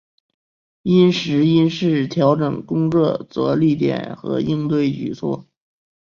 [0.81, 5.45] 因时因势调整工作着力点和应对举措